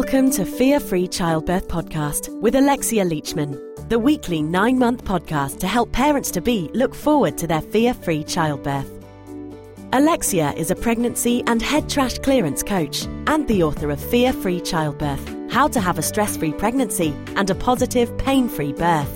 [0.00, 5.66] Welcome to Fear Free Childbirth Podcast with Alexia Leachman, the weekly nine month podcast to
[5.66, 8.88] help parents to be look forward to their fear free childbirth.
[9.92, 14.60] Alexia is a pregnancy and head trash clearance coach and the author of Fear Free
[14.60, 19.12] Childbirth How to Have a Stress Free Pregnancy and a Positive Pain Free Birth.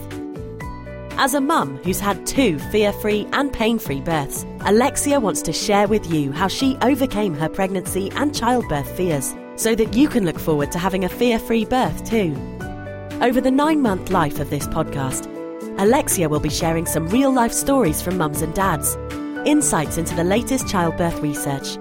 [1.12, 5.52] As a mum who's had two fear free and pain free births, Alexia wants to
[5.52, 10.24] share with you how she overcame her pregnancy and childbirth fears so that you can
[10.24, 12.34] look forward to having a fear free birth too.
[13.20, 15.28] Over the nine month life of this podcast,
[15.78, 18.96] Alexia will be sharing some real life stories from mums and dads,
[19.46, 21.78] insights into the latest childbirth research,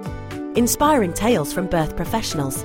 [0.56, 2.62] inspiring tales from birth professionals,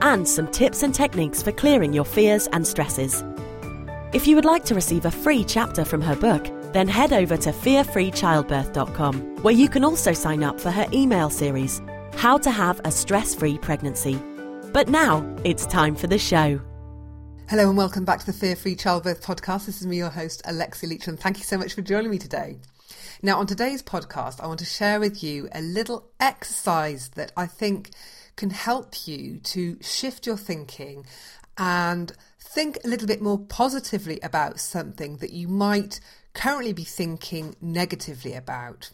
[0.00, 3.24] and some tips and techniques for clearing your fears and stresses.
[4.12, 7.36] If you would like to receive a free chapter from her book, then head over
[7.36, 11.82] to fearfreechildbirth.com, where you can also sign up for her email series,
[12.14, 14.22] How to Have a Stress Free Pregnancy
[14.72, 16.60] but now it's time for the show.
[17.48, 19.66] Hello and welcome back to the Fear Free Childbirth podcast.
[19.66, 21.18] This is me, your host, Alexia Leachman.
[21.18, 22.56] Thank you so much for joining me today.
[23.20, 27.46] Now, on today's podcast, I want to share with you a little exercise that I
[27.46, 27.90] think
[28.36, 31.04] can help you to shift your thinking
[31.58, 36.00] and think a little bit more positively about something that you might
[36.32, 38.90] currently be thinking negatively about.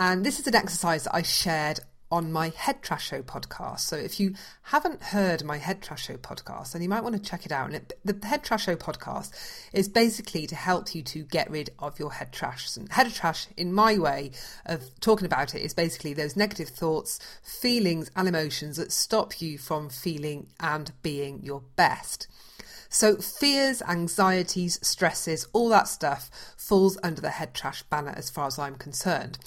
[0.00, 3.80] And this is an exercise that I shared on my Head Trash Show podcast.
[3.80, 7.20] So if you haven't heard my Head Trash Show podcast, then you might want to
[7.20, 7.66] check it out.
[7.66, 9.32] And it, the Head Trash Show podcast
[9.72, 12.76] is basically to help you to get rid of your head trash.
[12.76, 14.30] And head trash, in my way
[14.64, 19.58] of talking about it, is basically those negative thoughts, feelings, and emotions that stop you
[19.58, 22.28] from feeling and being your best.
[22.88, 26.30] So, fears, anxieties, stresses, all that stuff
[26.66, 29.38] falls under the head trash banner as far as I'm concerned.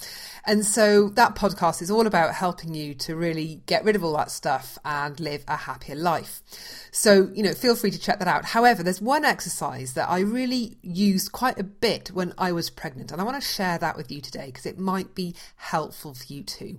[0.44, 4.16] And so, that podcast is all about helping you to really get rid of all
[4.16, 6.42] that stuff and live a happier life.
[6.90, 8.46] So, you know, feel free to check that out.
[8.46, 13.12] However, there's one exercise that I really used quite a bit when I was pregnant,
[13.12, 16.32] and I want to share that with you today because it might be helpful for
[16.32, 16.78] you too.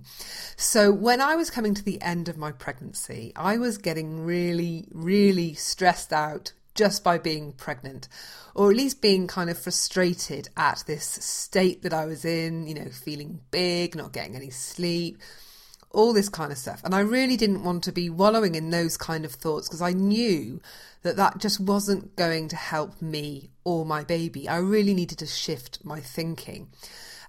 [0.56, 4.88] So, when I was coming to the end of my pregnancy, I was getting really,
[4.90, 8.08] really stressed out just by being pregnant,
[8.54, 12.74] or at least being kind of frustrated at this state that I was in, you
[12.74, 15.18] know, feeling big, not getting any sleep,
[15.90, 16.82] all this kind of stuff.
[16.84, 19.92] And I really didn't want to be wallowing in those kind of thoughts because I
[19.92, 20.60] knew
[21.02, 24.48] that that just wasn't going to help me or my baby.
[24.48, 26.68] I really needed to shift my thinking.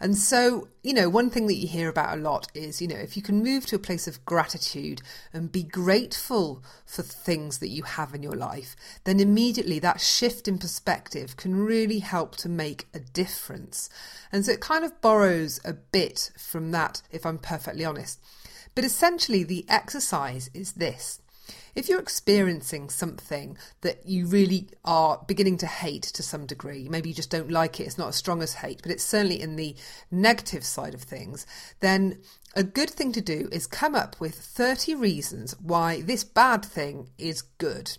[0.04, 2.98] And so, you know, one thing that you hear about a lot is, you know,
[2.98, 7.70] if you can move to a place of gratitude and be grateful for things that
[7.70, 8.76] you have in your life,
[9.06, 13.90] then immediately that shift in perspective can really help to make a difference.
[14.30, 18.20] And so it kind of borrows a bit from that, if I'm perfectly honest.
[18.76, 21.22] But essentially, the exercise is this
[21.76, 27.10] if you're experiencing something that you really are beginning to hate to some degree, maybe
[27.10, 29.56] you just don't like it, it's not as strong as hate, but it's certainly in
[29.56, 29.76] the
[30.12, 31.46] negative side of things,
[31.80, 32.20] then
[32.56, 37.10] a good thing to do is come up with 30 reasons why this bad thing
[37.18, 37.98] is good.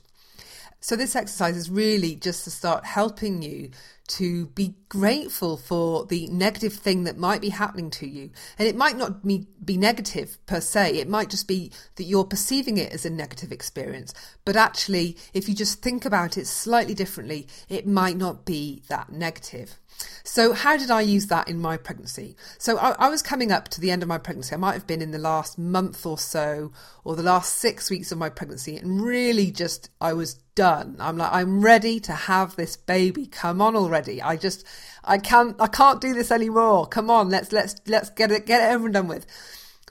[0.84, 3.70] So, this exercise is really just to start helping you
[4.08, 8.28] to be grateful for the negative thing that might be happening to you.
[8.58, 12.26] And it might not be, be negative per se, it might just be that you're
[12.26, 14.12] perceiving it as a negative experience.
[14.44, 19.10] But actually, if you just think about it slightly differently, it might not be that
[19.10, 19.78] negative.
[20.26, 22.34] So, how did I use that in my pregnancy?
[22.58, 24.54] So, I, I, was coming up to the end of my pregnancy.
[24.54, 26.72] I might have been in the last month or so,
[27.04, 30.96] or the last six weeks of my pregnancy, and really just I was done.
[30.98, 33.26] I'm like, I'm ready to have this baby.
[33.26, 34.22] Come on already.
[34.22, 34.66] I just,
[35.04, 36.86] I can't, I can't do this anymore.
[36.86, 39.26] Come on, let's let's let's get it get it over and done with.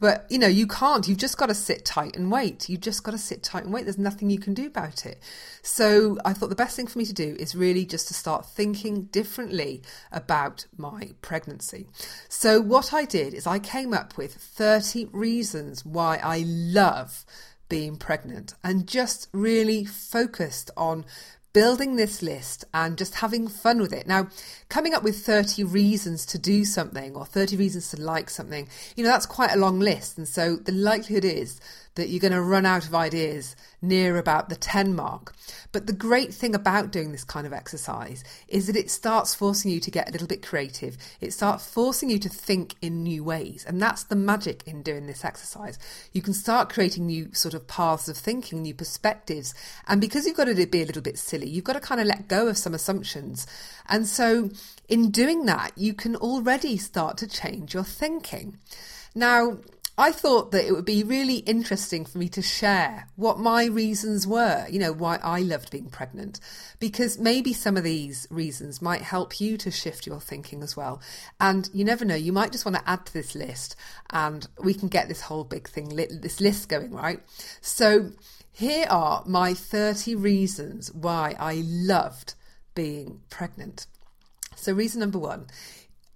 [0.03, 1.08] But you know, you can't.
[1.08, 2.68] You've just got to sit tight and wait.
[2.68, 3.86] You've just got to sit tight and wait.
[3.86, 5.18] There's nothing you can do about it.
[5.62, 8.46] So I thought the best thing for me to do is really just to start
[8.46, 9.81] thinking differently
[10.12, 11.88] about my pregnancy.
[12.28, 17.24] So what I did is I came up with 30 reasons why I love
[17.69, 21.06] being pregnant and just really focused on
[21.54, 24.08] building this list and just having fun with it.
[24.08, 24.28] Now,
[24.70, 29.04] coming up with 30 reasons to do something or 30 reasons to like something, you
[29.04, 30.18] know, that's quite a long list.
[30.18, 31.62] And so the likelihood is
[31.95, 35.34] that you're going to run out of ideas near about the 10 mark.
[35.72, 39.72] But the great thing about doing this kind of exercise is that it starts forcing
[39.72, 40.98] you to get a little bit creative.
[41.22, 43.66] It starts forcing you to think in new ways.
[43.68, 45.78] And that's the magic in doing this exercise.
[46.13, 49.54] You can start creating new sort of paths of thinking, new perspectives.
[49.88, 52.07] And because you've got to be a little bit silly, you've got to kind of
[52.07, 53.45] let go of some assumptions.
[53.88, 54.50] And so
[54.88, 58.57] in doing that, you can already start to change your thinking.
[59.16, 59.57] Now,
[59.95, 64.25] I thought that it would be really interesting for me to share what my reasons
[64.25, 66.40] were, you know, why I loved being pregnant,
[66.80, 71.00] because maybe some of these reasons might help you to shift your thinking as well.
[71.40, 73.75] And you never know, you might just want to add to this list
[74.10, 77.19] and we can get this whole big thing, this list going, right?
[77.62, 78.13] So
[78.51, 82.34] here are my 30 reasons why I loved
[82.74, 83.86] being pregnant.
[84.56, 85.48] So, reason number one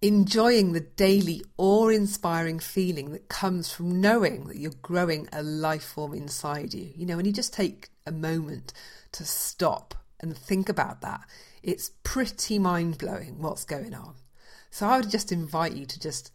[0.01, 5.83] enjoying the daily awe inspiring feeling that comes from knowing that you're growing a life
[5.83, 6.91] form inside you.
[6.95, 8.73] You know, when you just take a moment
[9.13, 11.21] to stop and think about that,
[11.63, 14.15] it's pretty mind blowing what's going on.
[14.69, 16.31] So I would just invite you to just,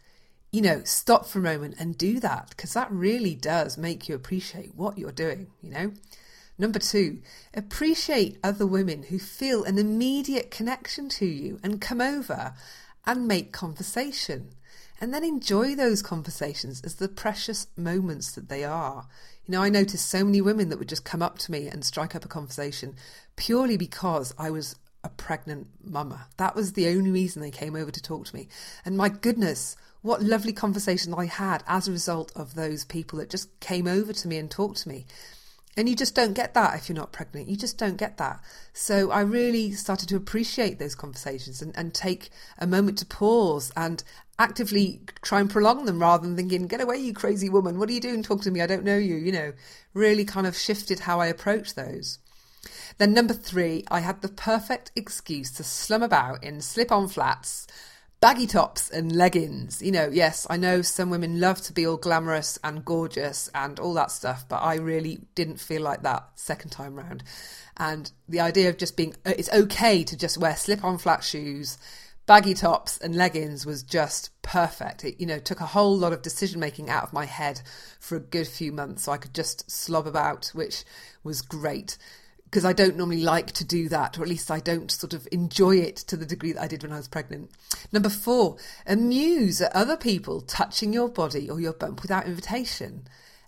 [0.50, 4.14] you know, stop for a moment and do that because that really does make you
[4.14, 5.92] appreciate what you're doing, you know.
[6.58, 7.22] Number two,
[7.54, 12.54] appreciate other women who feel an immediate connection to you and come over
[13.06, 14.50] and make conversation.
[15.00, 19.08] And then enjoy those conversations as the precious moments that they are.
[19.46, 21.84] You know, I noticed so many women that would just come up to me and
[21.84, 22.94] strike up a conversation
[23.34, 26.28] purely because I was a pregnant mama.
[26.36, 28.48] That was the only reason they came over to talk to me.
[28.84, 33.30] And my goodness, what lovely conversations I had as a result of those people that
[33.30, 35.06] just came over to me and talked to me.
[35.76, 37.48] And you just don't get that if you're not pregnant.
[37.48, 38.40] You just don't get that.
[38.74, 42.28] So I really started to appreciate those conversations and, and take
[42.58, 44.04] a moment to pause and
[44.38, 47.78] actively try and prolong them rather than thinking, get away, you crazy woman.
[47.78, 48.60] What are you doing talking to me?
[48.60, 49.16] I don't know you.
[49.16, 49.52] You know,
[49.94, 52.18] really kind of shifted how I approach those.
[52.98, 57.66] Then, number three, I had the perfect excuse to slum about in slip on flats
[58.22, 59.82] baggy tops and leggings.
[59.82, 63.80] You know, yes, I know some women love to be all glamorous and gorgeous and
[63.80, 67.24] all that stuff, but I really didn't feel like that second time round.
[67.76, 71.24] And the idea of just being, uh, it's okay to just wear slip on flat
[71.24, 71.78] shoes,
[72.24, 75.04] baggy tops and leggings was just perfect.
[75.04, 77.62] It, you know, took a whole lot of decision making out of my head
[77.98, 80.84] for a good few months so I could just slob about, which
[81.24, 81.98] was great
[82.52, 85.26] because I don't normally like to do that, or at least I don't sort of
[85.32, 87.50] enjoy it to the degree that I did when I was pregnant.
[87.90, 93.04] Number four, amuse at other people touching your body or your bump without invitation,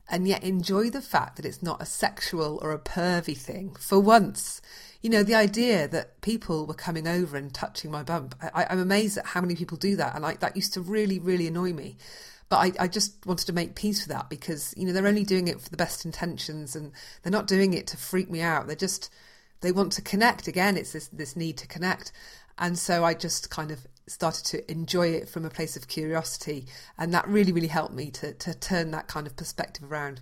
[0.09, 4.01] and yet enjoy the fact that it's not a sexual or a pervy thing for
[4.01, 4.62] once.
[5.03, 8.79] You know, the idea that people were coming over and touching my bump, I, am
[8.79, 11.75] amazed at how many people do that, and I, that used to really, really annoy
[11.75, 11.99] me.
[12.49, 15.25] But I, I, just wanted to make peace with that because, you know, they're only
[15.25, 16.93] doing it for the best intentions and
[17.23, 18.67] they're not doing it to freak me out.
[18.67, 19.11] They're just,
[19.61, 20.46] they want to connect.
[20.46, 22.12] Again, it's this, this need to connect.
[22.58, 26.67] And so I just kind of started to enjoy it from a place of curiosity.
[26.99, 30.20] And that really, really helped me to, to turn that kind of perspective around.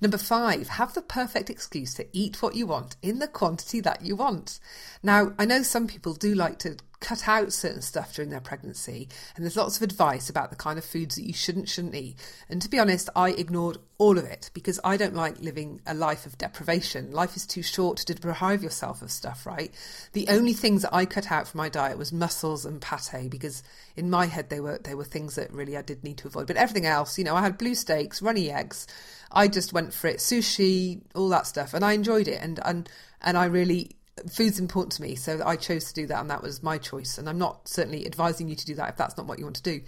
[0.00, 4.02] Number five, have the perfect excuse to eat what you want in the quantity that
[4.04, 4.60] you want.
[5.02, 9.08] Now, I know some people do like to cut out certain stuff during their pregnancy
[9.36, 12.16] and there's lots of advice about the kind of foods that you shouldn't shouldn't eat.
[12.48, 15.94] And to be honest i ignored all of it because i don't like living a
[15.94, 17.12] life of deprivation.
[17.12, 19.72] Life is too short to deprive yourself of stuff right?
[20.12, 23.62] The only things that i cut out from my diet was mussels and pate because
[23.96, 26.48] in my head they were they were things that really i did need to avoid.
[26.48, 28.86] But everything else you know i had blue steaks runny eggs.
[29.30, 32.42] I just went for it sushi all that stuff and i enjoyed it.
[32.42, 32.88] And and
[33.22, 33.97] and i really
[34.30, 37.18] food's important to me, so I chose to do that, and that was my choice.
[37.18, 39.56] And I'm not certainly advising you to do that if that's not what you want
[39.56, 39.80] to do.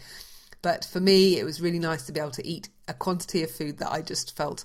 [0.63, 3.51] But for me, it was really nice to be able to eat a quantity of
[3.51, 4.65] food that I just felt,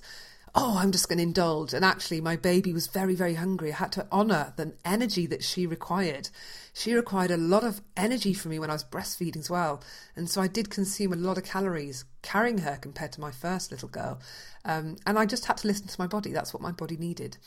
[0.54, 1.72] oh, I'm just going to indulge.
[1.72, 3.72] And actually, my baby was very, very hungry.
[3.72, 6.28] I had to honour the energy that she required.
[6.74, 9.82] She required a lot of energy from me when I was breastfeeding as well.
[10.14, 13.70] And so I did consume a lot of calories carrying her compared to my first
[13.70, 14.20] little girl.
[14.64, 16.32] Um, and I just had to listen to my body.
[16.32, 17.38] That's what my body needed.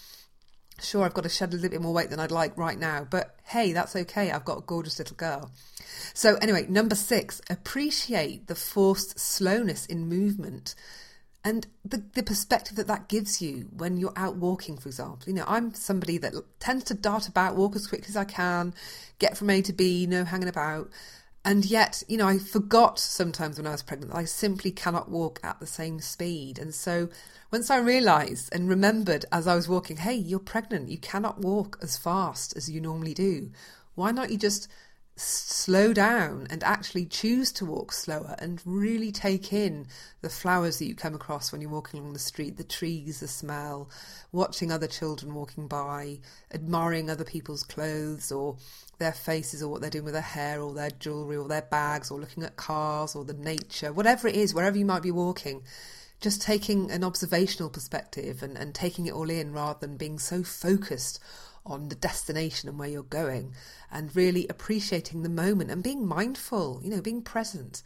[0.81, 3.05] Sure, I've got to shed a little bit more weight than I'd like right now,
[3.09, 4.31] but hey, that's okay.
[4.31, 5.51] I've got a gorgeous little girl.
[6.13, 10.75] So, anyway, number six, appreciate the forced slowness in movement
[11.43, 15.27] and the, the perspective that that gives you when you're out walking, for example.
[15.27, 18.73] You know, I'm somebody that tends to dart about, walk as quick as I can,
[19.19, 20.89] get from A to B, no hanging about.
[21.45, 25.09] And yet, you know, I forgot sometimes when I was pregnant that I simply cannot
[25.09, 26.59] walk at the same speed.
[26.59, 27.09] And so
[27.51, 31.79] once I realised and remembered as I was walking, hey, you're pregnant, you cannot walk
[31.81, 33.51] as fast as you normally do.
[33.95, 34.67] Why not you just
[35.19, 39.85] slow down and actually choose to walk slower and really take in
[40.21, 43.27] the flowers that you come across when you're walking along the street, the trees, the
[43.27, 43.89] smell,
[44.31, 46.19] watching other children walking by,
[46.53, 48.57] admiring other people's clothes or
[48.97, 52.11] their faces or what they're doing with their hair or their jewellery or their bags
[52.11, 55.63] or looking at cars or the nature, whatever it is, wherever you might be walking.
[56.21, 60.43] Just taking an observational perspective and, and taking it all in rather than being so
[60.43, 61.19] focused
[61.65, 63.53] on the destination and where you're going
[63.91, 67.83] and really appreciating the moment and being mindful, you know, being present.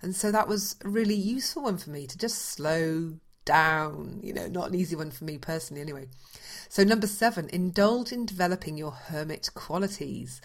[0.00, 3.14] And so that was a really useful one for me to just slow
[3.44, 6.08] down, you know, not an easy one for me personally anyway.
[6.68, 10.40] So, number seven, indulge in developing your hermit qualities.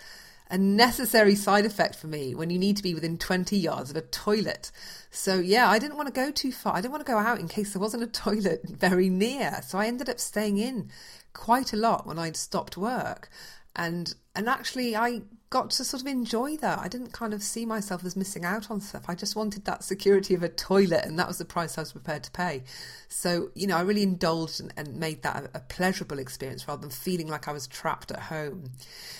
[0.49, 3.97] A necessary side effect for me when you need to be within 20 yards of
[3.97, 4.71] a toilet.
[5.11, 6.73] So, yeah, I didn't want to go too far.
[6.73, 9.61] I didn't want to go out in case there wasn't a toilet very near.
[9.65, 10.89] So, I ended up staying in
[11.37, 13.29] quite a lot when I'd stopped work.
[13.75, 16.79] And and actually I got to sort of enjoy that.
[16.79, 19.05] I didn't kind of see myself as missing out on stuff.
[19.07, 21.93] I just wanted that security of a toilet, and that was the price I was
[21.93, 22.63] prepared to pay.
[23.07, 26.81] So, you know, I really indulged and, and made that a, a, pleasurable experience rather
[26.81, 28.71] than feeling like I was trapped at home.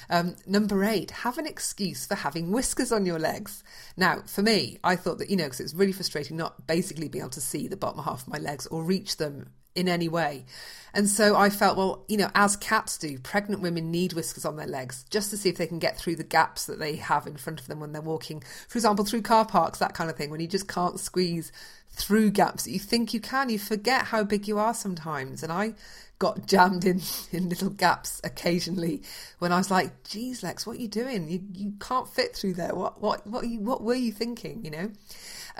[0.10, 3.64] Um, number eight, have an excuse for having whiskers on your legs.
[3.96, 7.22] Now, for me, I thought that, you know, because it's really frustrating not basically being
[7.24, 10.46] able to see the bottom half of my legs or reach them in any way.
[10.93, 14.55] And so I felt, well, you know, as cats do, pregnant women need whiskers on
[14.55, 17.27] their legs just to see if they can get through the gaps that they have
[17.27, 20.15] in front of them when they're walking, for example, through car parks, that kind of
[20.15, 21.51] thing, when you just can't squeeze
[21.91, 23.50] through gaps that you think you can.
[23.50, 25.43] You forget how big you are sometimes.
[25.43, 25.74] And I
[26.20, 29.02] got jammed in, in little gaps occasionally
[29.40, 31.30] when I was like, geez, Lex, what are you doing?
[31.30, 32.74] You, you can't fit through there.
[32.74, 34.92] What, what, what, you, what were you thinking, you know?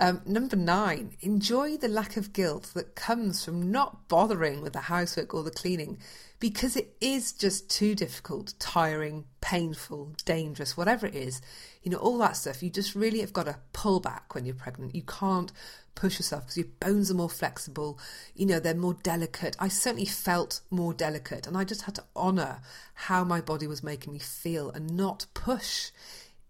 [0.00, 4.82] Um, number nine, enjoy the lack of guilt that comes from not bothering with the
[4.82, 5.98] housework or the cleaning
[6.40, 11.42] because it is just too difficult, tiring, painful, dangerous, whatever it is.
[11.82, 12.62] You know, all that stuff.
[12.62, 14.94] You just really have got to pull back when you're pregnant.
[14.94, 15.50] You can't
[15.98, 17.98] push yourself because your bones are more flexible.
[18.34, 19.56] You know, they're more delicate.
[19.58, 22.60] I certainly felt more delicate, and I just had to honour
[22.94, 25.90] how my body was making me feel and not push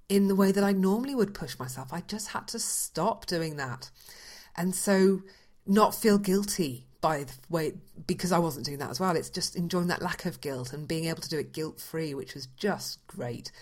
[0.08, 1.92] in the way that I normally would push myself.
[1.92, 3.90] I just had to stop doing that.
[4.56, 5.22] And so
[5.66, 7.74] not feel guilty by the way
[8.06, 9.16] because I wasn't doing that as well.
[9.16, 12.14] It's just enjoying that lack of guilt and being able to do it guilt free,
[12.14, 13.52] which was just great.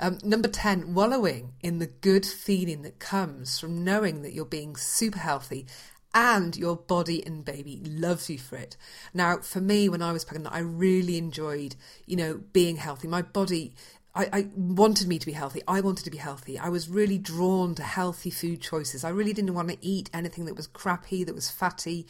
[0.00, 4.76] Um, number 10, wallowing in the good feeling that comes from knowing that you're being
[4.76, 5.66] super healthy
[6.12, 8.76] and your body and baby loves you for it.
[9.14, 13.06] Now, for me, when I was pregnant, I really enjoyed, you know, being healthy.
[13.06, 13.74] My body
[14.12, 15.62] I, I, wanted me to be healthy.
[15.68, 16.58] I wanted to be healthy.
[16.58, 19.04] I was really drawn to healthy food choices.
[19.04, 22.08] I really didn't want to eat anything that was crappy, that was fatty.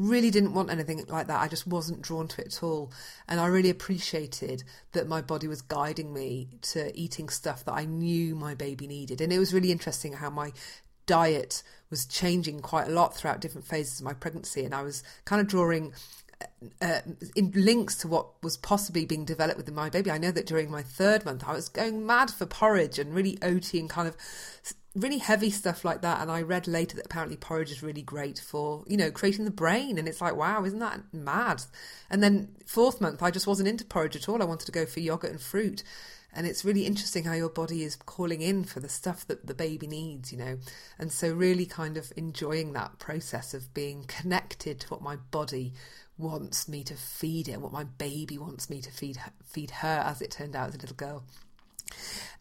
[0.00, 1.40] Really didn't want anything like that.
[1.40, 2.90] I just wasn't drawn to it at all.
[3.28, 7.84] And I really appreciated that my body was guiding me to eating stuff that I
[7.84, 9.20] knew my baby needed.
[9.20, 10.52] And it was really interesting how my
[11.04, 14.64] diet was changing quite a lot throughout different phases of my pregnancy.
[14.64, 15.92] And I was kind of drawing
[16.80, 17.00] uh,
[17.36, 20.10] in links to what was possibly being developed within my baby.
[20.10, 23.36] I know that during my third month, I was going mad for porridge and really
[23.42, 24.16] oaty and kind of
[24.94, 26.20] really heavy stuff like that.
[26.20, 29.50] And I read later that apparently porridge is really great for, you know, creating the
[29.50, 29.98] brain.
[29.98, 31.62] And it's like, wow, isn't that mad?
[32.08, 34.42] And then fourth month, I just wasn't into porridge at all.
[34.42, 35.82] I wanted to go for yogurt and fruit.
[36.32, 39.54] And it's really interesting how your body is calling in for the stuff that the
[39.54, 40.58] baby needs, you know.
[40.98, 45.72] And so, really kind of enjoying that process of being connected to what my body
[46.18, 50.04] wants me to feed it, what my baby wants me to feed her, feed her,
[50.06, 51.24] as it turned out as a little girl.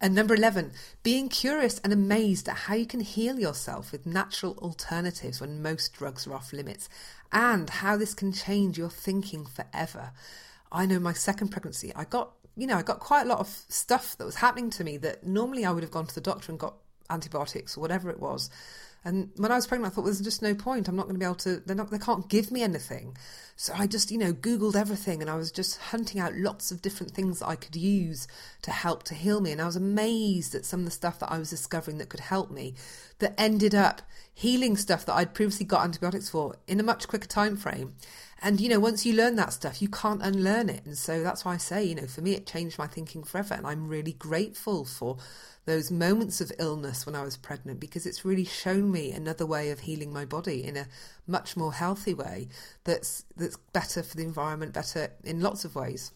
[0.02, 0.72] And number 11,
[1.04, 5.94] being curious and amazed at how you can heal yourself with natural alternatives when most
[5.94, 6.88] drugs are off limits,
[7.32, 10.12] and how this can change your thinking forever.
[10.72, 13.48] I know my second pregnancy, I got, you know, I got quite a lot of
[13.68, 16.52] stuff that was happening to me that normally I would have gone to the doctor
[16.52, 16.76] and got
[17.10, 18.50] antibiotics or whatever it was.
[19.06, 20.88] And when I was pregnant, I thought well, there's just no point.
[20.88, 21.62] I'm not going to be able to.
[21.66, 21.90] They're not.
[21.90, 23.16] They can't give me anything.
[23.56, 26.82] So I just, you know, googled everything, and I was just hunting out lots of
[26.82, 28.28] different things that I could use
[28.62, 29.52] to help to heal me.
[29.52, 32.20] And I was amazed at some of the stuff that I was discovering that could
[32.20, 32.76] help me,
[33.20, 34.02] that ended up
[34.34, 37.96] healing stuff that I'd previously got antibiotics for in a much quicker time frame.
[38.42, 40.86] And you know, once you learn that stuff, you can't unlearn it.
[40.86, 43.54] And so that's why I say, you know, for me, it changed my thinking forever.
[43.54, 45.18] And I'm really grateful for
[45.66, 49.70] those moments of illness when I was pregnant because it's really shown me another way
[49.72, 50.88] of healing my body in a
[51.28, 52.48] much more healthy way
[52.86, 56.12] that's that's better for the environment, better in lots of ways.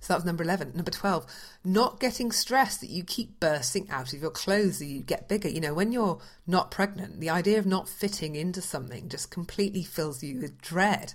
[0.00, 0.72] So that was number 11.
[0.74, 1.26] Number 12,
[1.64, 5.48] not getting stressed that you keep bursting out of your clothes, that you get bigger.
[5.48, 9.82] You know, when you're not pregnant, the idea of not fitting into something just completely
[9.82, 11.14] fills you with dread.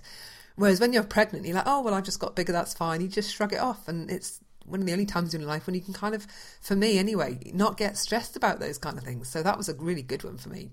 [0.56, 3.00] Whereas when you're pregnant, you're like, oh, well, I've just got bigger, that's fine.
[3.00, 3.88] You just shrug it off.
[3.88, 6.26] And it's one of the only times in life when you can kind of,
[6.60, 9.28] for me anyway, not get stressed about those kind of things.
[9.28, 10.70] So that was a really good one for me.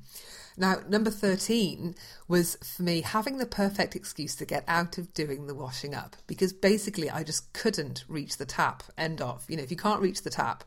[0.60, 1.94] Now, number 13
[2.28, 6.16] was for me having the perfect excuse to get out of doing the washing up
[6.26, 9.46] because basically I just couldn't reach the tap, end off.
[9.48, 10.64] You know, if you can't reach the tap,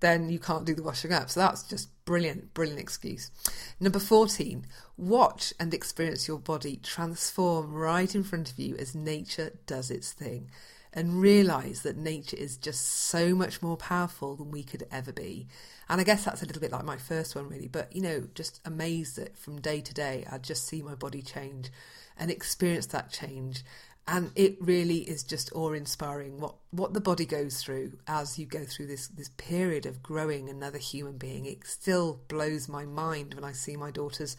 [0.00, 1.30] then you can't do the washing up.
[1.30, 3.30] So that's just brilliant, brilliant excuse.
[3.78, 9.52] Number 14, watch and experience your body transform right in front of you as nature
[9.66, 10.50] does its thing.
[10.92, 15.46] And realize that nature is just so much more powerful than we could ever be.
[15.88, 17.68] And I guess that's a little bit like my first one, really.
[17.68, 21.22] But, you know, just amazed that from day to day, I just see my body
[21.22, 21.70] change
[22.16, 23.62] and experience that change.
[24.08, 28.46] And it really is just awe inspiring what, what the body goes through as you
[28.46, 31.46] go through this, this period of growing another human being.
[31.46, 34.36] It still blows my mind when I see my daughters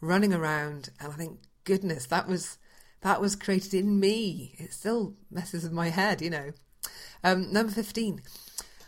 [0.00, 2.56] running around and I think, goodness, that was
[3.02, 4.54] that was created in me.
[4.58, 6.52] It still messes with my head, you know.
[7.24, 8.22] Um, number 15.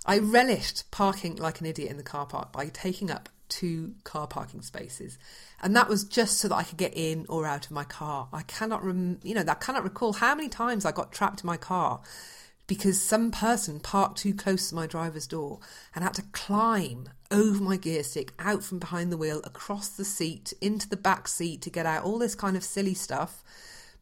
[0.05, 4.27] I relished parking like an idiot in the car park by taking up two car
[4.27, 5.19] parking spaces.
[5.63, 8.29] And that was just so that I could get in or out of my car.
[8.33, 11.47] I cannot, rem- you know, I cannot recall how many times I got trapped in
[11.47, 12.01] my car
[12.67, 15.61] because some person parked too close to my driver's door
[15.95, 20.05] and had to climb over my gear stick, out from behind the wheel, across the
[20.05, 23.43] seat, into the back seat to get out, all this kind of silly stuff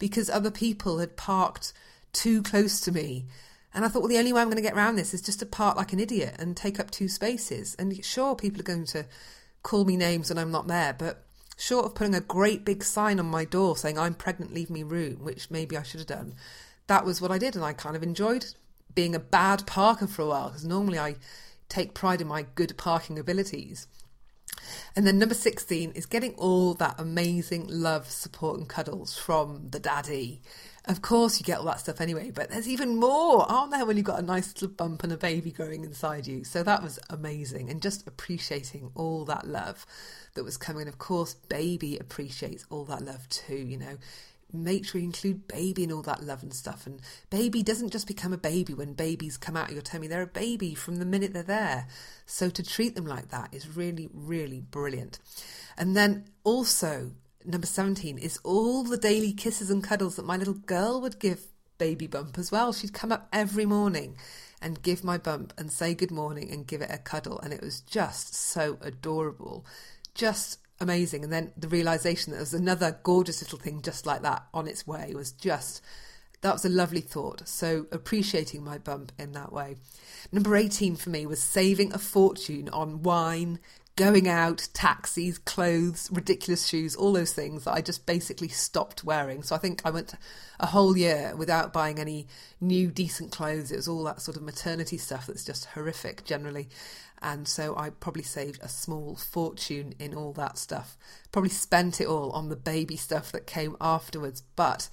[0.01, 1.73] because other people had parked
[2.13, 3.27] too close to me.
[3.73, 5.39] And I thought, well, the only way I'm going to get around this is just
[5.39, 7.77] to park like an idiot and take up two spaces.
[7.79, 9.07] And sure, people are going to
[9.63, 11.23] call me names when I'm not there, but
[11.57, 14.83] short of putting a great big sign on my door saying, I'm pregnant, leave me
[14.83, 16.35] room, which maybe I should have done,
[16.89, 17.55] that was what I did.
[17.55, 18.47] And I kind of enjoyed
[18.95, 21.17] being a bad parker for a while because normally I
[21.69, 23.87] take pride in my good parking abilities.
[24.97, 29.81] And then number 16 is getting all that amazing love, support, and cuddles from the
[29.81, 30.43] daddy.
[30.87, 33.97] Of course, you get all that stuff anyway, but there's even more, aren't there, when
[33.97, 36.43] you've got a nice little bump and a baby growing inside you?
[36.43, 39.87] So that was amazing, and just appreciating all that love
[40.35, 40.89] that was coming.
[40.89, 43.99] Of course, baby appreciates all that love too, you know
[44.53, 46.87] make sure you include baby and all that love and stuff.
[46.87, 50.23] And baby doesn't just become a baby when babies come out of your tummy, they're
[50.23, 51.87] a baby from the minute they're there.
[52.27, 55.19] So to treat them like that is really, really brilliant.
[55.77, 57.13] And then also,
[57.45, 61.47] number 17 is all the daily kisses and cuddles that my little girl would give
[61.79, 62.73] baby bump as well.
[62.73, 64.17] She'd come up every morning
[64.63, 67.41] and give my bump and say good morning and give it a cuddle.
[67.41, 69.65] And it was just so adorable.
[70.15, 71.25] Just amazing.
[71.25, 74.67] And then the realization that there was another gorgeous little thing just like that on
[74.67, 75.83] its way was just
[76.43, 77.47] that was a lovely thought.
[77.47, 79.77] So appreciating my bump in that way.
[80.33, 83.59] Number 18 for me was saving a fortune on wine,
[83.97, 89.43] going out, taxis, clothes, ridiculous shoes, all those things that I just basically stopped wearing.
[89.43, 90.15] So I think I went
[90.59, 92.27] a whole year without buying any
[92.61, 93.71] new decent clothes.
[93.71, 96.71] It was all that sort of maternity stuff that's just horrific generally.
[97.23, 100.97] And so I probably saved a small fortune in all that stuff.
[101.33, 104.89] Probably spent it all on the baby stuff that came afterwards, but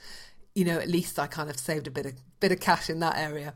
[0.53, 2.99] you know, at least I kind of saved a bit of bit of cash in
[2.99, 3.53] that area.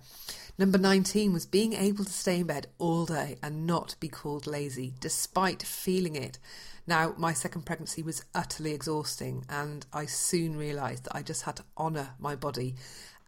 [0.57, 4.45] Number 19 was being able to stay in bed all day and not be called
[4.45, 6.37] lazy, despite feeling it.
[6.85, 11.55] Now, my second pregnancy was utterly exhausting, and I soon realised that I just had
[11.55, 12.75] to honour my body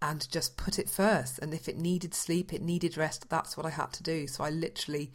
[0.03, 1.39] and just put it first.
[1.39, 4.27] And if it needed sleep, it needed rest, that's what I had to do.
[4.27, 5.13] So I literally,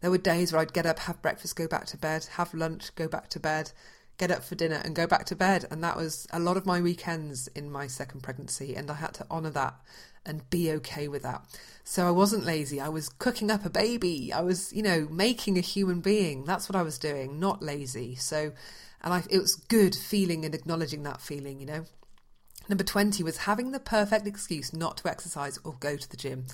[0.00, 2.94] there were days where I'd get up, have breakfast, go back to bed, have lunch,
[2.94, 3.72] go back to bed,
[4.16, 5.66] get up for dinner, and go back to bed.
[5.70, 8.74] And that was a lot of my weekends in my second pregnancy.
[8.74, 9.74] And I had to honour that
[10.24, 11.44] and be okay with that.
[11.84, 12.80] So I wasn't lazy.
[12.80, 14.32] I was cooking up a baby.
[14.32, 16.46] I was, you know, making a human being.
[16.46, 18.14] That's what I was doing, not lazy.
[18.14, 18.52] So,
[19.02, 21.84] and I, it was good feeling and acknowledging that feeling, you know.
[22.70, 26.46] Number 20 was having the perfect excuse not to exercise or go to the gym.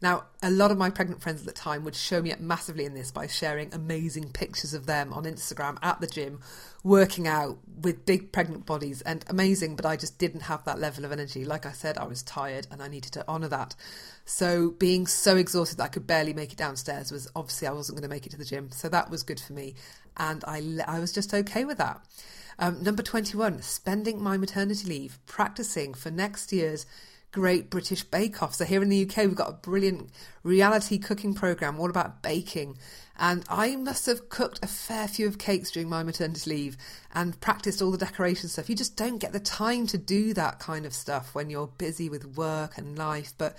[0.00, 2.86] Now, a lot of my pregnant friends at the time would show me up massively
[2.86, 6.40] in this by sharing amazing pictures of them on Instagram at the gym,
[6.82, 11.04] working out with big pregnant bodies and amazing, but I just didn't have that level
[11.04, 11.44] of energy.
[11.44, 13.74] Like I said, I was tired and I needed to honour that.
[14.24, 17.98] So, being so exhausted that I could barely make it downstairs was obviously I wasn't
[17.98, 18.70] going to make it to the gym.
[18.70, 19.74] So, that was good for me.
[20.16, 22.00] And I, I was just okay with that.
[22.58, 26.86] Um, number 21, spending my maternity leave practicing for next year's
[27.30, 28.54] Great British Bake Off.
[28.54, 30.10] So, here in the UK, we've got a brilliant
[30.42, 32.78] reality cooking program all about baking.
[33.16, 36.76] And I must have cooked a fair few of cakes during my maternity leave
[37.12, 38.70] and practiced all the decoration stuff.
[38.70, 42.08] You just don't get the time to do that kind of stuff when you're busy
[42.08, 43.34] with work and life.
[43.36, 43.56] But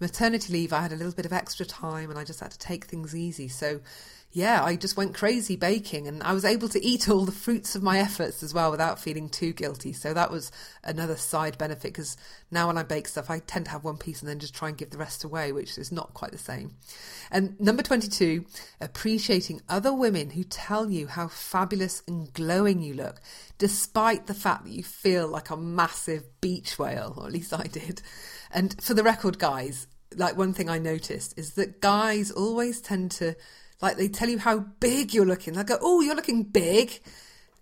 [0.00, 2.58] maternity leave, I had a little bit of extra time and I just had to
[2.58, 3.48] take things easy.
[3.48, 3.80] So,
[4.34, 7.76] yeah, I just went crazy baking and I was able to eat all the fruits
[7.76, 9.92] of my efforts as well without feeling too guilty.
[9.92, 10.50] So that was
[10.82, 12.16] another side benefit because
[12.50, 14.66] now when I bake stuff, I tend to have one piece and then just try
[14.68, 16.74] and give the rest away, which is not quite the same.
[17.30, 18.44] And number 22,
[18.80, 23.20] appreciating other women who tell you how fabulous and glowing you look,
[23.58, 27.68] despite the fact that you feel like a massive beach whale, or at least I
[27.68, 28.02] did.
[28.50, 33.12] And for the record, guys, like one thing I noticed is that guys always tend
[33.12, 33.36] to
[33.80, 35.54] like they tell you how big you're looking.
[35.54, 37.00] They go, "Oh, you're looking big,"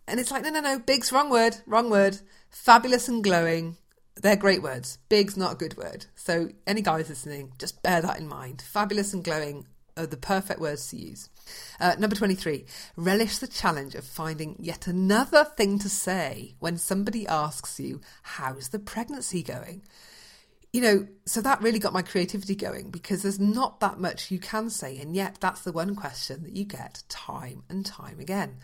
[0.07, 2.19] and it's like, no, no, no, big's wrong word, wrong word.
[2.51, 3.77] Fabulous and glowing.
[4.17, 4.99] they're great words.
[5.09, 6.05] Big's not a good word.
[6.17, 8.61] So, any guys listening, just bear that in mind.
[8.61, 11.31] Fabulous and glowing are the perfect words to use.
[11.81, 17.27] Uh, number 23, relish the challenge of finding yet another thing to say when somebody
[17.27, 19.83] asks you, How's the pregnancy going?
[20.73, 24.39] You know, so that really got my creativity going because there's not that much you
[24.39, 28.57] can say, and yet that's the one question that you get time and time again.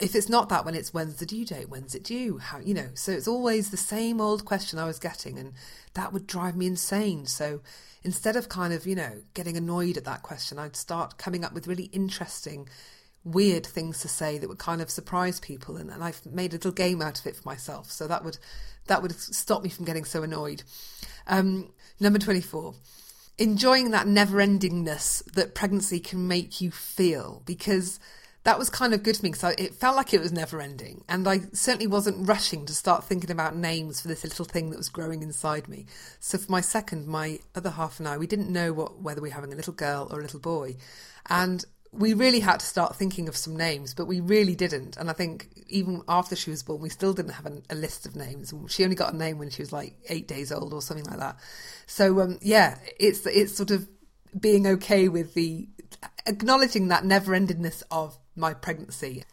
[0.00, 1.68] If it's not that when it's when's the due date?
[1.68, 2.38] When's it due?
[2.38, 5.52] How you know so it's always the same old question i was getting and
[5.94, 7.26] that would drive me insane.
[7.26, 7.60] So
[8.02, 11.52] instead of kind of you know getting annoyed at that question i'd start coming up
[11.52, 12.68] with really interesting
[13.24, 16.56] weird things to say that would kind of surprise people and, and i've made a
[16.56, 18.38] little game out of it for myself so that would
[18.86, 20.62] that would stop me from getting so annoyed
[21.26, 22.74] um, number 24
[23.38, 28.00] enjoying that never endingness that pregnancy can make you feel because
[28.44, 31.04] that was kind of good for me because it felt like it was never ending.
[31.08, 34.78] And I certainly wasn't rushing to start thinking about names for this little thing that
[34.78, 35.86] was growing inside me.
[36.20, 39.28] So for my second, my other half and I, we didn't know what, whether we
[39.28, 40.76] were having a little girl or a little boy.
[41.28, 44.96] And we really had to start thinking of some names, but we really didn't.
[44.96, 48.06] And I think even after she was born, we still didn't have a, a list
[48.06, 48.54] of names.
[48.68, 51.18] She only got a name when she was like eight days old or something like
[51.18, 51.36] that.
[51.86, 53.88] So um, yeah, it's it's sort of
[54.38, 55.68] being okay with the
[56.26, 59.24] acknowledging that never endedness of my pregnancy.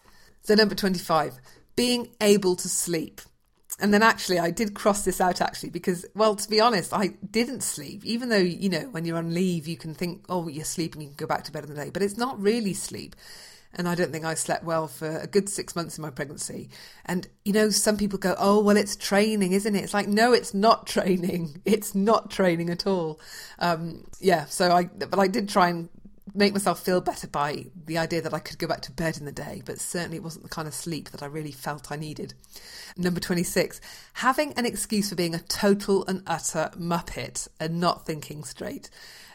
[0.42, 1.40] So, number 25,
[1.76, 3.22] being able to sleep.
[3.80, 7.10] And then actually, I did cross this out actually because, well, to be honest, I
[7.30, 8.04] didn't sleep.
[8.06, 11.08] Even though, you know, when you're on leave, you can think, oh, you're sleeping, you
[11.10, 11.92] can go back to bed in the day.
[11.92, 13.16] But it's not really sleep.
[13.74, 16.70] And I don't think I slept well for a good six months in my pregnancy.
[17.06, 19.84] And, you know, some people go, oh, well, it's training, isn't it?
[19.84, 21.62] It's like, no, it's not training.
[21.64, 23.20] It's not training at all.
[23.60, 25.90] Um, yeah, so I, but I did try and
[26.38, 29.26] make myself feel better by the idea that I could go back to bed in
[29.26, 31.96] the day, but certainly it wasn't the kind of sleep that I really felt I
[31.96, 32.36] needed.
[32.96, 33.82] Number 26,
[34.14, 38.90] having an excuse for being a total and utter muppet and not thinking straight.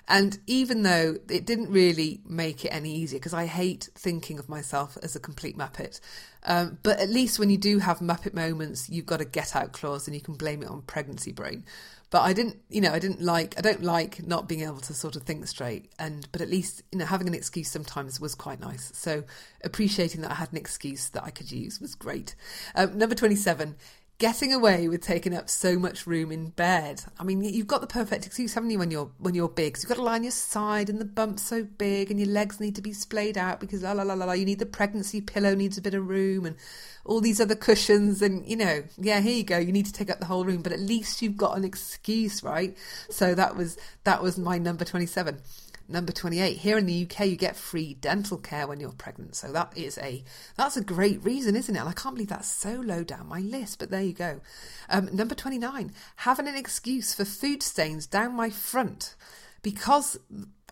[0.08, 4.48] And even though it didn't really make it any easier, because I hate thinking of
[4.48, 6.00] myself as a complete Muppet,
[6.44, 9.72] um, but at least when you do have Muppet moments, you've got a get out
[9.72, 11.64] clause and you can blame it on pregnancy brain.
[12.12, 14.92] But I didn't, you know, I didn't like, I don't like not being able to
[14.92, 15.90] sort of think straight.
[15.98, 18.92] And, but at least, you know, having an excuse sometimes was quite nice.
[18.94, 19.24] So
[19.64, 22.34] appreciating that I had an excuse that I could use was great.
[22.74, 23.76] Um, number 27,
[24.18, 27.02] getting away with taking up so much room in bed.
[27.18, 29.76] I mean, you've got the perfect excuse, haven't you, when you're when you're big?
[29.76, 32.28] So you've got to lie on your side, and the bump's so big, and your
[32.28, 34.32] legs need to be splayed out because la la la la la.
[34.32, 36.56] You need the pregnancy pillow needs a bit of room, and
[37.04, 39.58] all these other cushions, and you know, yeah, here you go.
[39.58, 42.42] You need to take up the whole room, but at least you've got an excuse,
[42.42, 42.76] right?
[43.10, 45.40] So that was that was my number twenty seven.
[45.88, 46.58] Number 28.
[46.58, 49.34] Here in the UK, you get free dental care when you're pregnant.
[49.34, 50.24] So that is a
[50.56, 51.78] that's a great reason, isn't it?
[51.78, 54.40] And I can't believe that's so low down my list, but there you go.
[54.88, 55.92] Um, number 29.
[56.16, 59.14] Having an excuse for food stains down my front
[59.62, 60.18] because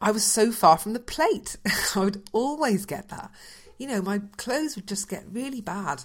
[0.01, 1.57] I was so far from the plate.
[1.95, 3.31] I would always get that.
[3.79, 6.05] You know, my clothes would just get really bad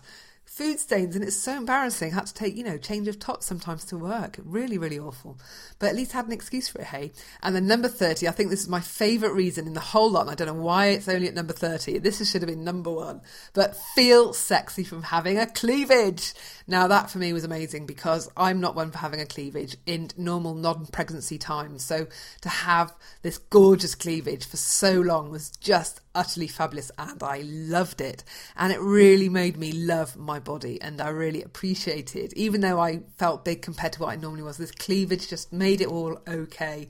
[0.56, 2.14] food stains and it's so embarrassing.
[2.14, 4.40] I had to take, you know, change of tots sometimes to work.
[4.42, 5.38] Really, really awful.
[5.80, 7.12] But at least had an excuse for it, hey.
[7.44, 10.22] And then number 30, I think this is my favourite reason in the whole lot.
[10.22, 11.98] and I don't know why it's only at number 30.
[11.98, 13.20] This should have been number one.
[13.52, 16.34] But feel sexy from having a cleavage.
[16.68, 20.12] Now that for me was amazing because I'm not one for having a cleavage in
[20.16, 21.84] normal non-pregnancy times.
[21.84, 22.08] So
[22.42, 28.02] to have this gorgeous cleavage for so long was just utterly fabulous and I loved
[28.02, 28.24] it.
[28.56, 33.02] And it really made me love my body and I really appreciated, even though I
[33.18, 36.88] felt big compared to what I normally was, this cleavage just made it all okay.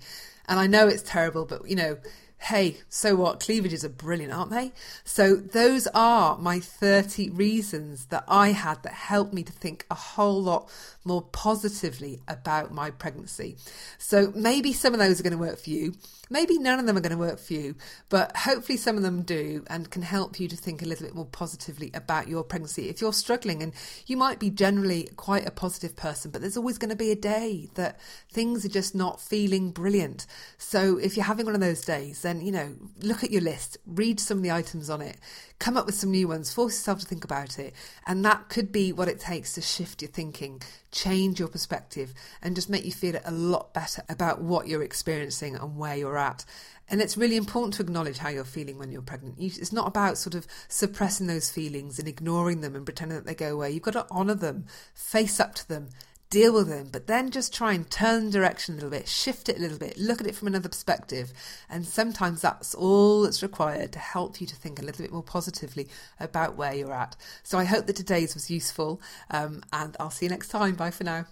[0.47, 1.97] And I know it's terrible, but you know,
[2.37, 3.39] hey, so what?
[3.39, 4.71] Cleavages are brilliant, aren't they?
[5.03, 9.95] So, those are my 30 reasons that I had that helped me to think a
[9.95, 10.69] whole lot
[11.03, 13.57] more positively about my pregnancy.
[13.97, 15.95] So, maybe some of those are going to work for you.
[16.29, 17.75] Maybe none of them are going to work for you,
[18.09, 21.15] but hopefully some of them do and can help you to think a little bit
[21.15, 22.89] more positively about your pregnancy.
[22.89, 23.73] If you're struggling and
[24.07, 27.15] you might be generally quite a positive person, but there's always going to be a
[27.15, 27.99] day that
[28.31, 30.25] things are just not feeling brilliant.
[30.57, 33.77] So if you're having one of those days, then, you know, look at your list,
[33.85, 35.17] read some of the items on it,
[35.59, 37.73] come up with some new ones, force yourself to think about it.
[38.07, 40.61] And that could be what it takes to shift your thinking,
[40.91, 45.55] change your perspective, and just make you feel a lot better about what you're experiencing
[45.55, 46.45] and where you're at.
[46.89, 49.35] And it's really important to acknowledge how you're feeling when you're pregnant.
[49.39, 53.35] It's not about sort of suppressing those feelings and ignoring them and pretending that they
[53.35, 53.71] go away.
[53.71, 55.89] You've got to honour them, face up to them,
[56.35, 59.57] deal with them, but then just try and turn direction a little bit, shift it
[59.57, 61.31] a little bit, look at it from another perspective.
[61.69, 65.23] And sometimes that's all that's required to help you to think a little bit more
[65.23, 65.87] positively
[66.19, 67.15] about where you're at.
[67.43, 68.99] So I hope that today's was useful,
[69.31, 70.75] um, and I'll see you next time.
[70.75, 71.25] Bye for now.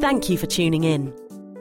[0.00, 1.14] Thank you for tuning in.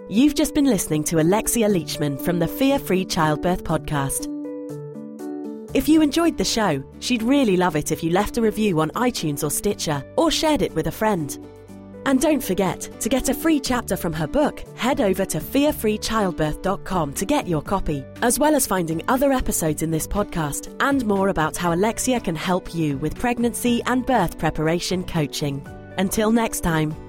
[0.09, 4.36] You've just been listening to Alexia Leachman from the Fear Free Childbirth podcast.
[5.77, 8.89] If you enjoyed the show, she'd really love it if you left a review on
[8.95, 11.37] iTunes or Stitcher or shared it with a friend.
[12.07, 17.13] And don't forget, to get a free chapter from her book, head over to fearfreechildbirth.com
[17.13, 21.29] to get your copy, as well as finding other episodes in this podcast and more
[21.29, 25.63] about how Alexia can help you with pregnancy and birth preparation coaching.
[25.99, 27.06] Until next time.